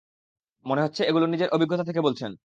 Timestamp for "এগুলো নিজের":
1.03-1.49